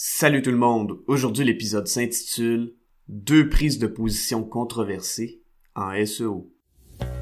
[0.00, 1.00] Salut tout le monde.
[1.08, 2.72] Aujourd'hui, l'épisode s'intitule
[3.08, 5.42] Deux prises de position controversées
[5.74, 6.54] en SEO.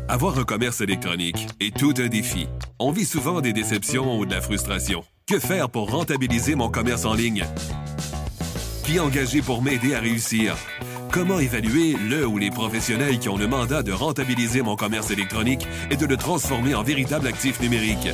[0.09, 2.49] Avoir un commerce électronique est tout un défi.
[2.79, 5.05] On vit souvent des déceptions ou de la frustration.
[5.27, 7.47] Que faire pour rentabiliser mon commerce en ligne?
[8.85, 10.55] Qui engager pour m'aider à réussir?
[11.11, 15.67] Comment évaluer le ou les professionnels qui ont le mandat de rentabiliser mon commerce électronique
[15.91, 18.11] et de le transformer en véritable actif numérique?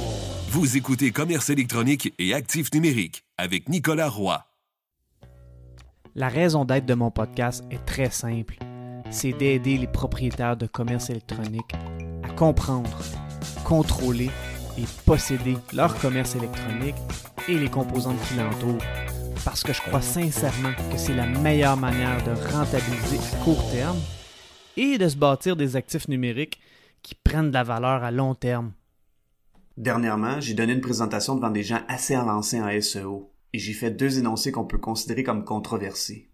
[0.51, 4.45] Vous écoutez Commerce électronique et actif numérique avec Nicolas Roy.
[6.15, 8.59] La raison d'être de mon podcast est très simple.
[9.11, 11.73] C'est d'aider les propriétaires de commerce électronique
[12.23, 12.91] à comprendre,
[13.65, 14.31] contrôler
[14.77, 16.97] et posséder leur commerce électronique
[17.49, 18.85] et les composantes qui l'entourent.
[19.43, 23.99] Parce que je crois sincèrement que c'est la meilleure manière de rentabiliser à court terme
[24.77, 26.61] et de se bâtir des actifs numériques
[27.03, 28.73] qui prennent de la valeur à long terme.
[29.79, 33.91] Dernièrement, j'ai donné une présentation devant des gens assez avancés en SEO et j'ai fait
[33.91, 36.31] deux énoncés qu'on peut considérer comme controversés.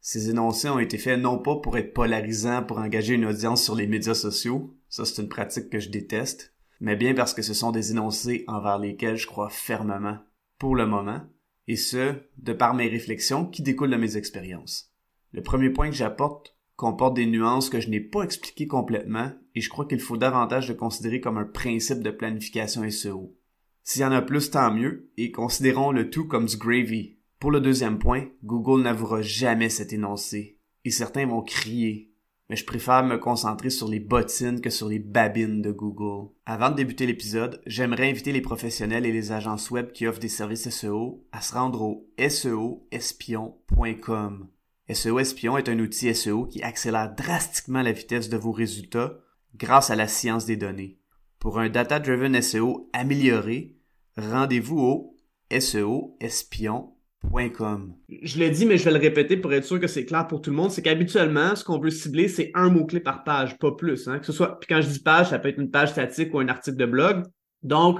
[0.00, 3.74] Ces énoncés ont été faits non pas pour être polarisants pour engager une audience sur
[3.74, 7.54] les médias sociaux, ça c'est une pratique que je déteste, mais bien parce que ce
[7.54, 10.18] sont des énoncés envers lesquels je crois fermement,
[10.58, 11.20] pour le moment,
[11.68, 14.92] et ce, de par mes réflexions qui découlent de mes expériences.
[15.32, 19.60] Le premier point que j'apporte comporte des nuances que je n'ai pas expliquées complètement et
[19.60, 23.36] je crois qu'il faut davantage le considérer comme un principe de planification SEO.
[23.84, 27.18] S'il y en a plus, tant mieux, et considérons le tout comme du gravy.
[27.40, 32.12] Pour le deuxième point, Google n'avouera jamais cet énoncé, et certains vont crier.
[32.48, 36.30] Mais je préfère me concentrer sur les bottines que sur les babines de Google.
[36.46, 40.28] Avant de débuter l'épisode, j'aimerais inviter les professionnels et les agences web qui offrent des
[40.28, 44.48] services SEO à se rendre au seoespion.com.
[44.92, 49.18] SEO Espion est un outil SEO qui accélère drastiquement la vitesse de vos résultats
[49.56, 50.98] grâce à la science des données.
[51.42, 53.74] Pour un data-driven SEO amélioré,
[54.16, 55.16] rendez-vous au
[55.50, 57.96] seoespion.com.
[58.22, 60.40] Je l'ai dit, mais je vais le répéter pour être sûr que c'est clair pour
[60.40, 60.70] tout le monde.
[60.70, 64.06] C'est qu'habituellement, ce qu'on veut cibler, c'est un mot-clé par page, pas plus.
[64.06, 64.20] Hein.
[64.20, 66.38] Que ce soit, puis quand je dis page, ça peut être une page statique ou
[66.38, 67.24] un article de blog.
[67.64, 67.98] Donc,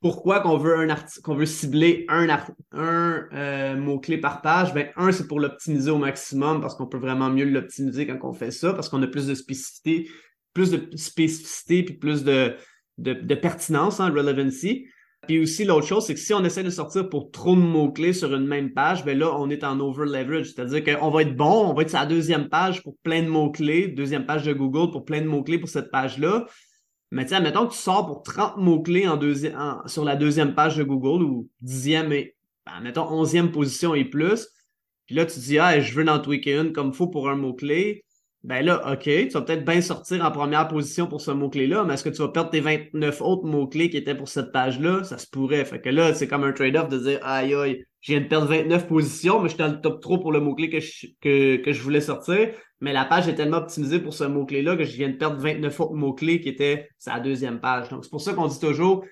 [0.00, 2.28] pourquoi qu'on veut veut cibler un,
[2.70, 4.72] un euh, mot-clé par page?
[4.74, 8.32] Ben, un, c'est pour l'optimiser au maximum parce qu'on peut vraiment mieux l'optimiser quand on
[8.32, 10.08] fait ça, parce qu'on a plus de spécificité,
[10.54, 12.54] plus de spécificité puis plus de,
[12.98, 14.86] de, pertinence, hein, relevancy.
[15.26, 18.12] Puis aussi, l'autre chose, c'est que si on essaie de sortir pour trop de mots-clés
[18.12, 20.52] sur une même page, ben là, on est en over-leverage.
[20.52, 23.28] C'est-à-dire qu'on va être bon, on va être sur la deuxième page pour plein de
[23.28, 26.46] mots-clés, deuxième page de Google pour plein de mots-clés pour cette page-là.
[27.10, 29.18] Mais tiens, mettons que tu sors pour 30 mots-clés en
[29.86, 34.48] sur la deuxième page de Google ou dixième et, ben, mettons, onzième position et plus.
[35.06, 38.04] Puis là, tu dis, ah, je veux en tweaker une comme faut pour un mot-clé
[38.44, 41.94] ben là, OK, tu vas peut-être bien sortir en première position pour ce mot-clé-là, mais
[41.94, 45.02] est-ce que tu vas perdre tes 29 autres mots-clés qui étaient pour cette page-là?
[45.02, 45.64] Ça se pourrait.
[45.64, 48.46] Fait que là, c'est comme un trade-off de dire, aïe, aïe, je viens de perdre
[48.46, 51.56] 29 positions, mais je suis dans le top 3 pour le mot-clé que je, que,
[51.56, 52.50] que je voulais sortir.
[52.80, 55.80] Mais la page est tellement optimisée pour ce mot-clé-là que je viens de perdre 29
[55.80, 57.88] autres mots-clés qui étaient sa deuxième page.
[57.88, 59.04] Donc, c'est pour ça qu'on dit toujours,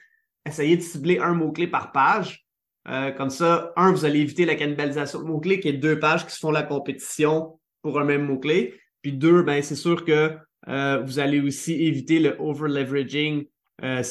[0.47, 2.47] essayez de cibler un mot-clé par page.
[2.89, 6.27] Euh, comme ça, un, vous allez éviter la cannibalisation de mots-clés, qui est deux pages
[6.27, 8.79] qui se font la compétition pour un même mot-clé.
[9.05, 10.35] Puis deux, ben, c'est sûr que
[10.67, 13.45] euh, vous allez aussi éviter le over-leveraging
[13.83, 14.03] euh,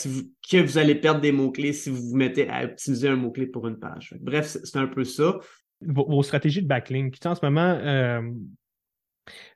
[0.47, 3.67] que vous allez perdre des mots-clés si vous vous mettez à optimiser un mot-clé pour
[3.67, 4.13] une page.
[4.21, 5.39] Bref, c'est un peu ça.
[5.81, 8.21] Vos, stratégies de backlink, en ce moment, euh,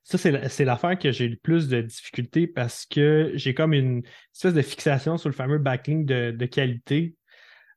[0.02, 4.02] ça, c'est l'affaire que j'ai le plus de difficultés parce que j'ai comme une
[4.34, 7.16] espèce de fixation sur le fameux backlink de, qualité.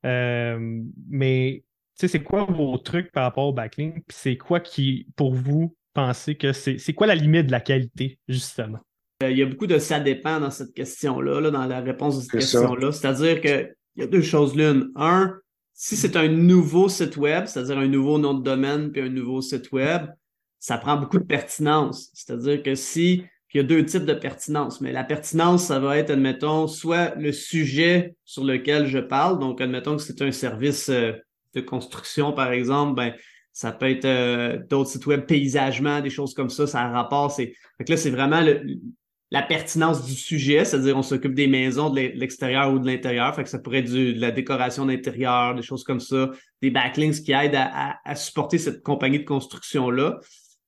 [0.02, 1.62] mais
[1.94, 3.96] c'est quoi vos trucs par rapport au backlink?
[4.08, 8.18] Puis c'est quoi qui, pour vous, penser que c'est quoi la limite de la qualité,
[8.28, 8.78] justement?
[9.22, 12.16] Euh, il y a beaucoup de ça dépend dans cette question-là, là, dans la réponse
[12.16, 12.92] de cette question-là.
[12.92, 14.90] C'est-à-dire qu'il y a deux choses l'une.
[14.96, 15.34] Un,
[15.74, 19.40] si c'est un nouveau site web, c'est-à-dire un nouveau nom de domaine puis un nouveau
[19.40, 20.06] site web,
[20.58, 22.10] ça prend beaucoup de pertinence.
[22.14, 25.98] C'est-à-dire que si il y a deux types de pertinence, mais la pertinence, ça va
[25.98, 30.88] être, admettons, soit le sujet sur lequel je parle, donc admettons que c'est un service
[30.88, 31.12] euh,
[31.54, 33.12] de construction, par exemple, ben,
[33.52, 37.30] ça peut être euh, d'autres sites web, paysagement, des choses comme ça, ça a rapport.
[37.30, 37.52] C'est...
[37.86, 38.42] Là, c'est vraiment
[39.30, 43.34] la pertinence du sujet, c'est-à-dire on s'occupe des maisons de l'extérieur ou de l'intérieur.
[43.34, 46.30] Fait que ça pourrait être de la décoration d'intérieur, des choses comme ça,
[46.62, 50.20] des backlinks qui aident à, supporter cette compagnie de construction-là.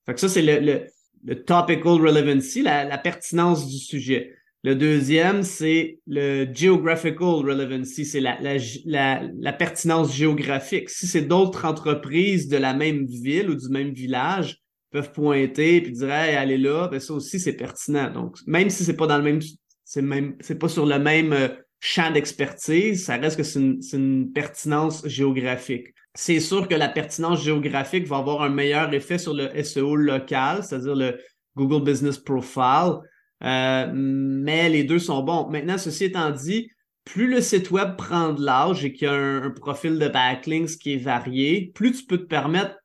[0.07, 0.87] Fait que ça, c'est le,
[1.25, 4.33] le, topical relevancy, la pertinence du sujet.
[4.65, 10.89] Le deuxième, c'est le geographical relevancy, c'est la, la, la, pertinence géographique.
[10.89, 14.59] Si c'est d'autres entreprises de la même ville ou du même village
[14.93, 18.13] peuvent pointer puis dire allez là, ben ça aussi c'est pertinent.
[18.13, 19.41] Donc même si c'est pas dans le même
[19.85, 21.49] c'est même c'est pas sur le même euh,
[21.81, 25.89] champ d'expertise, ça reste que c'est une, une, pertinence géographique.
[26.15, 30.63] C'est sûr que la pertinence géographique va avoir un meilleur effet sur le SEO local,
[30.63, 31.19] c'est-à-dire le
[31.57, 32.99] Google Business Profile,
[33.45, 35.49] euh, mais les deux sont bons.
[35.49, 36.71] Maintenant, ceci étant dit,
[37.05, 40.79] plus le site web prend de l'âge et qu'il y a un, profil de backlinks
[40.79, 42.77] qui est varié, plus tu peux te permettre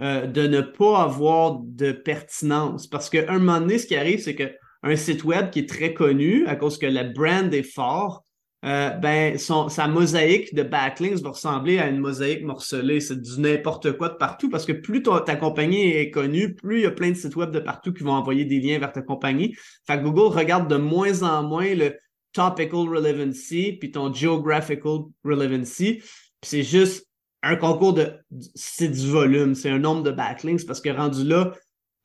[0.00, 2.86] euh, de ne pas avoir de pertinence.
[2.86, 5.92] Parce qu'à un moment donné, ce qui arrive, c'est qu'un site web qui est très
[5.92, 8.24] connu, à cause que le brand est fort,
[8.64, 13.00] euh, ben, sa mosaïque de backlinks va ressembler à une mosaïque morcelée.
[13.00, 16.82] C'est du n'importe quoi de partout parce que plus ta compagnie est connue, plus il
[16.82, 19.02] y a plein de sites web de partout qui vont envoyer des liens vers ta
[19.02, 19.54] compagnie.
[19.86, 21.96] Fait Google regarde de moins en moins le
[22.32, 26.02] topical relevancy puis ton geographical relevancy.
[26.42, 27.06] c'est juste
[27.44, 28.12] un concours de.
[28.56, 31.52] C'est du volume, c'est un nombre de backlinks parce que rendu là,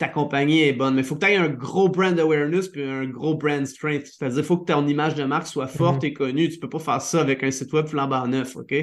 [0.03, 0.95] ta compagnie est bonne.
[0.95, 4.05] Mais il faut que tu aies un gros brand awareness puis un gros brand strength.
[4.07, 6.09] C'est-à-dire qu'il faut que ton image de marque soit forte mhm.
[6.09, 6.49] et connue.
[6.49, 8.73] Tu peux pas faire ça avec un site web flambant neuf, OK?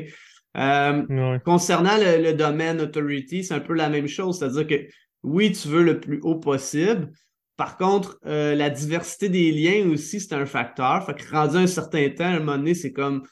[0.57, 4.39] Euh, concernant le, domaine authority, c'est un peu la même chose.
[4.39, 4.87] C'est-à-dire que
[5.23, 7.11] oui, tu veux le plus haut possible.
[7.59, 11.05] Par contre, euh, la diversité des liens aussi, c'est un facteur.
[11.05, 13.25] Fait que rendu un certain temps, à un moment donné, c'est comme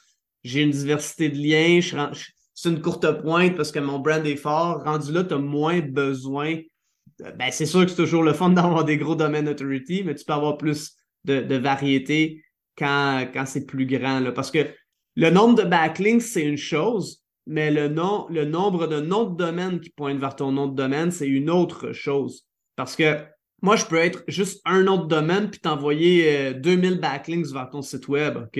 [0.43, 1.79] j'ai une diversité de liens,
[2.53, 4.83] c'est une courte pointe parce que mon brand est fort.
[4.83, 6.55] Rendu là, tu as moins besoin
[7.37, 10.25] ben, c'est sûr que c'est toujours le fun d'avoir des gros domaines authority, mais tu
[10.25, 10.95] peux avoir plus
[11.25, 12.43] de, variété
[12.77, 14.19] quand, quand c'est plus grand.
[14.19, 14.67] Là, parce que
[15.15, 19.35] le nombre de backlinks, c'est une chose, mais le, nom, le nombre de noms de
[19.35, 22.45] domaine qui pointent vers ton nom de domaine, c'est une autre chose.
[22.75, 23.17] Parce que
[23.61, 27.69] moi, je peux être juste un nom de domaine puis t'envoyer 2000 euh, backlinks vers
[27.69, 28.59] ton site web, OK?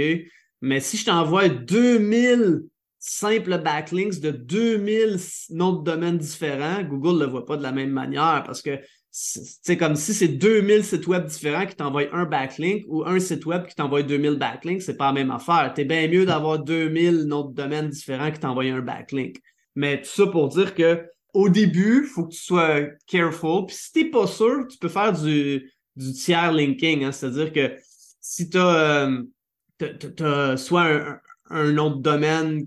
[0.62, 2.64] Mais si je t'envoie 2000
[3.00, 5.18] simple backlinks de 2000
[5.52, 8.80] noms de domaines différents, Google ne le voit pas de la même manière parce que
[9.12, 13.46] c'est comme si c'est 2000 sites web différents qui t'envoient un backlink ou un site
[13.46, 15.72] web qui t'envoie 2000 backlinks, c'est pas la même affaire.
[15.74, 19.38] T'es bien mieux d'avoir 2000 noms de domaines différents qui t'envoient un backlink.
[19.76, 23.66] Mais tout ça pour dire que au début, il faut que tu sois careful.
[23.68, 27.04] Puis si t'es pas sûr, tu peux faire du, du tiers linking.
[27.04, 27.12] Hein.
[27.12, 27.76] C'est-à-dire que
[28.22, 29.10] si tu as,
[29.82, 31.20] euh, soit un,
[31.50, 32.66] un de domaine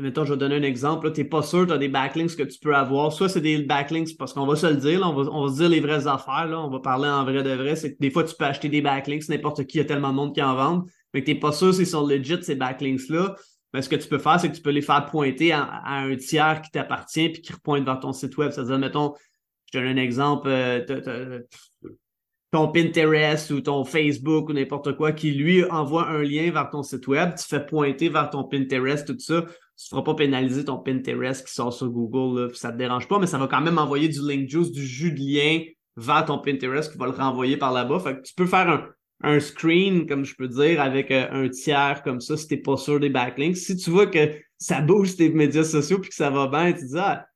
[0.00, 1.10] mettons, je vais donner un exemple.
[1.12, 3.12] Tu n'es pas sûr, tu as des backlinks que tu peux avoir.
[3.12, 5.58] Soit c'est des backlinks, parce qu'on va se le dire, on, va, on va se
[5.58, 7.76] dire les vraies affaires, là, on va parler en vrai de vrai.
[7.76, 10.10] C'est que des fois, tu peux acheter des backlinks, n'importe qui, il y a tellement
[10.10, 12.54] de monde qui en vendent, mais que tu n'es pas sûr s'ils sont legit, ces
[12.54, 13.34] backlinks-là.
[13.72, 16.16] Mais ce que tu peux faire, c'est que tu peux les faire pointer à, un
[16.16, 18.50] tiers qui t'appartient puis qui repointe vers ton site web.
[18.50, 19.14] C'est-à-dire, mettons,
[19.72, 21.40] je donne un exemple, euh,
[22.56, 26.82] ton Pinterest ou ton Facebook ou n'importe quoi qui lui envoie un lien vers ton
[26.82, 29.44] site web, tu fais pointer vers ton Pinterest, tout ça
[29.76, 32.78] tu ne feras pas pénaliser ton Pinterest qui sort sur Google, là, ça ne te
[32.78, 35.60] dérange pas, mais ça va quand même envoyer du link juice, du jus de lien
[35.96, 38.00] vers ton Pinterest qui va le renvoyer par là-bas.
[38.00, 38.88] Fait que tu peux faire
[39.22, 42.60] un, screen, comme je peux dire, avec euh, un tiers comme ça si tu n'es
[42.62, 43.56] pas sûr des backlinks.
[43.56, 46.86] Si tu vois que ça bouge tes médias sociaux puis que ça va bien, tu
[46.86, 47.26] dis ah,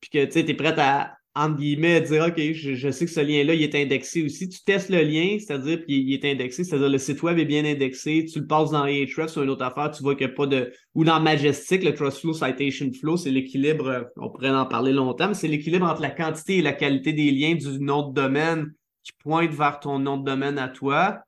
[0.00, 3.54] puis que tu es prêt à, entre guillemets, dire OK, je, sais que ce lien-là,
[3.54, 4.48] il est indexé aussi.
[4.48, 8.24] Tu testes le lien, c'est-à-dire qu'il est indexé, c'est-à-dire le site web est bien indexé,
[8.24, 10.46] tu le passes dans Ahrefs ou une autre affaire, tu vois qu'il n'y a pas
[10.46, 10.72] de.
[10.94, 15.28] Ou dans Majestic, le Crossflow Citation Flow, c'est l'équilibre, euh, on pourrait en parler longtemps,
[15.28, 18.72] mais c'est l'équilibre entre la quantité et la qualité des liens du nom de domaine
[19.04, 21.20] qui pointe vers ton nom de domaine à toi.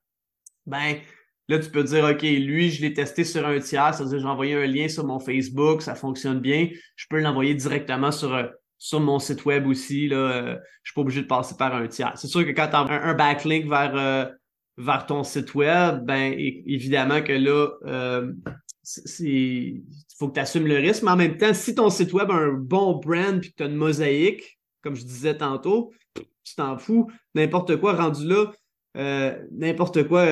[0.67, 0.97] Ben,
[1.49, 4.55] Là, tu peux dire, OK, lui, je l'ai testé sur un tiers, c'est-à-dire j'ai envoyé
[4.55, 6.69] un lien sur mon Facebook, ça fonctionne bien.
[6.97, 8.47] Je peux l'envoyer directement sur euh,
[8.83, 10.09] sur mon site web aussi.
[10.09, 12.15] Là, euh, je suis pas obligé de passer par un tiers.
[12.17, 14.27] C'est sûr que quand tu as un, backlink vers, euh,
[14.77, 18.33] vers ton site web, ben évidemment que là, euh,
[19.21, 19.85] il
[20.19, 21.05] faut que tu assumes le risque.
[21.05, 23.63] Mais en même temps, si ton site web a un bon brand et que tu
[23.63, 25.93] as une mosaïque, comme je disais tantôt,
[26.43, 27.09] tu t'en fous.
[27.37, 28.51] N'importe quoi rendu là,
[29.53, 30.27] n'importe quoi,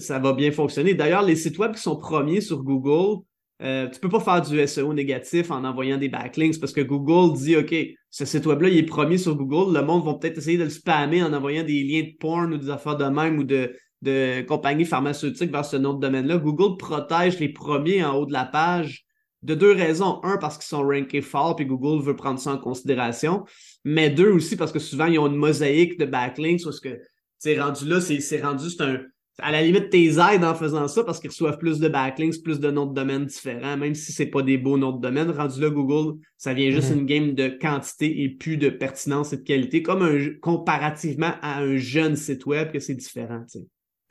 [0.00, 0.94] ça va bien fonctionner.
[0.94, 3.22] D'ailleurs, les sites web qui sont premiers sur Google,
[3.62, 7.36] euh, tu peux pas faire du SEO négatif en envoyant des backlinks parce que Google
[7.36, 7.74] dit OK,
[8.08, 9.76] ce site web-là, il est premier sur Google.
[9.76, 12.56] Le monde va peut-être essayer de le spammer en envoyant des liens de porn ou
[12.56, 16.38] des affaires de même ou de, de compagnies pharmaceutiques vers ce nom de domaine-là.
[16.38, 19.04] Google protège les premiers en haut de la page
[19.42, 20.20] de deux raisons.
[20.22, 23.44] Un, parce qu'ils sont rankés fort puis Google veut prendre ça en considération.
[23.84, 26.98] Mais deux aussi parce que souvent, ils ont une mosaïque de backlinks parce que
[27.38, 29.00] c'est rendu là, c'est rendu, c'est un
[29.42, 32.60] à la limite, tes aides en faisant ça parce qu'ils reçoivent plus de backlinks, plus
[32.60, 35.30] de noms de domaine différents, même si c'est pas des beaux noms de domaine.
[35.30, 36.98] Rendu là, Google, ça vient juste mhm.
[36.98, 41.60] une game de quantité et plus de pertinence et de qualité, comme un, comparativement à
[41.60, 43.44] un jeune site web que c'est différent.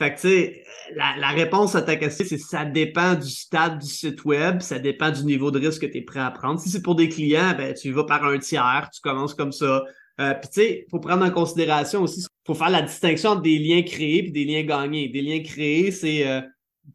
[0.02, 0.64] Fait que, tu sais,
[0.96, 5.12] la, réponse à ta question, c'est ça dépend du stade du site web, ça dépend
[5.12, 6.60] du niveau de risque que tu es prêt à prendre.
[6.60, 9.84] Si c'est pour des clients, ben, tu vas par un tiers, tu commences comme ça.
[10.22, 13.42] Euh, Puis, tu sais, il faut prendre en considération aussi faut faire la distinction entre
[13.44, 15.08] des liens créés et des liens gagnés.
[15.10, 16.42] Des liens créés, c'est euh,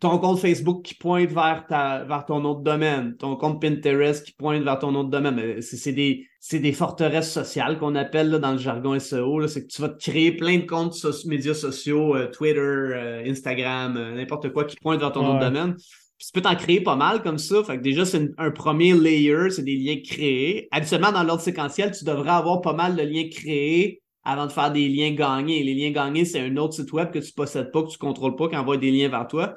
[0.01, 4.33] ton compte Facebook qui pointe vers, ta, vers ton autre domaine, ton compte Pinterest qui
[4.33, 5.61] pointe vers ton autre domaine.
[5.61, 9.47] C'est des, des forteresses sociales qu'on appelle là, dans le jargon SEO.
[9.47, 10.97] C'est que tu vas te créer plein de comptes
[11.27, 15.77] médias sociaux, euh, Twitter, euh, Instagram, euh, n'importe quoi qui pointe vers ton autre domaine.
[16.19, 17.63] tu peux t'en créer pas mal comme ça.
[17.63, 20.69] Fait que déjà, c'est un premier layer, c'est des liens créés.
[20.73, 24.73] Habituellement, dans l'ordre séquentiel, tu devrais avoir pas mal de liens créés avant de faire
[24.73, 25.63] des liens gagnés.
[25.63, 28.37] Les liens gagnés, c'est un autre site web que tu possèdes pas, que tu contrôles
[28.37, 29.55] pas, qui envoie des liens vers toi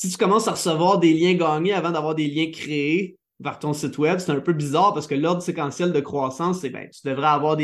[0.00, 3.74] si tu commences à recevoir des liens gagnés avant d'avoir des liens créés vers ton
[3.74, 7.06] site web, c'est un peu bizarre parce que l'ordre séquentiel de croissance, c'est ben, tu
[7.06, 7.58] devrais avoir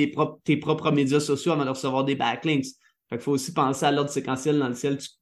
[0.44, 2.66] tes propres médias sociaux avant de recevoir des backlinks.
[3.08, 4.58] Fait qu'il faut aussi penser à l'ordre séquentiel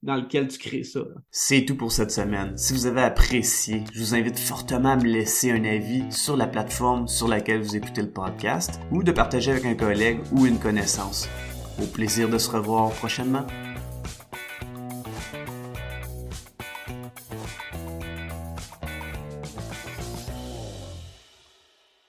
[0.03, 1.01] dans lequel tu crées ça.
[1.31, 2.57] C'est tout pour cette semaine.
[2.57, 6.47] Si vous avez apprécié, je vous invite fortement à me laisser un avis sur la
[6.47, 10.59] plateforme sur laquelle vous écoutez le podcast ou de partager avec un collègue ou une
[10.59, 11.29] connaissance.
[11.83, 13.47] Au plaisir de se revoir prochainement.